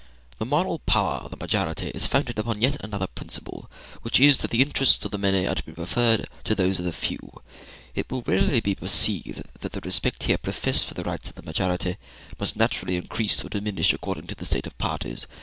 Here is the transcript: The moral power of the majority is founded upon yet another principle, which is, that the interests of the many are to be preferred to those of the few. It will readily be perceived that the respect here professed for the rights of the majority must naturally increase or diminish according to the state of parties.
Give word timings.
The 0.39 0.45
moral 0.45 0.79
power 0.79 1.17
of 1.25 1.29
the 1.29 1.37
majority 1.37 1.89
is 1.89 2.07
founded 2.07 2.39
upon 2.39 2.59
yet 2.59 2.83
another 2.83 3.05
principle, 3.05 3.69
which 4.01 4.19
is, 4.19 4.39
that 4.39 4.49
the 4.49 4.63
interests 4.63 5.05
of 5.05 5.11
the 5.11 5.19
many 5.19 5.45
are 5.45 5.53
to 5.53 5.61
be 5.63 5.73
preferred 5.73 6.25
to 6.45 6.55
those 6.55 6.79
of 6.79 6.85
the 6.85 6.91
few. 6.91 7.19
It 7.93 8.09
will 8.11 8.23
readily 8.23 8.61
be 8.61 8.73
perceived 8.73 9.43
that 9.59 9.73
the 9.73 9.81
respect 9.81 10.23
here 10.23 10.39
professed 10.39 10.87
for 10.87 10.95
the 10.95 11.03
rights 11.03 11.29
of 11.29 11.35
the 11.35 11.43
majority 11.43 11.97
must 12.39 12.55
naturally 12.55 12.95
increase 12.95 13.45
or 13.45 13.49
diminish 13.49 13.93
according 13.93 14.25
to 14.25 14.33
the 14.35 14.43
state 14.45 14.65
of 14.65 14.75
parties. 14.79 15.27